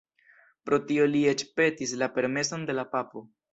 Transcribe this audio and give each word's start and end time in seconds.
Pro 0.69 0.79
tio 0.87 1.05
li 1.11 1.21
eĉ 1.33 1.45
petis 1.61 1.95
la 2.03 2.09
permeson 2.17 2.67
de 2.71 2.79
la 2.81 2.89
Papo. 2.97 3.27